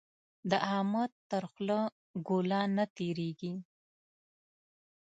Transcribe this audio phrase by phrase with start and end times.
[0.49, 1.79] د احمد تر خوله
[2.27, 3.53] ګوله نه تېرېږي.